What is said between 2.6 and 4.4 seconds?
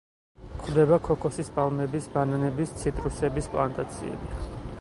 ციტრუსების პლანტაციები.